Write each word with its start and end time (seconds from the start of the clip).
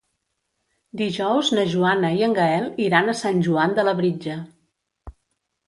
Dijous 1.01 1.51
na 1.57 1.65
Joana 1.75 2.11
i 2.21 2.25
en 2.29 2.35
Gaël 2.41 2.67
iran 2.87 3.13
a 3.13 3.17
Sant 3.21 3.47
Joan 3.51 3.79
de 3.81 3.87
Labritja. 3.91 4.43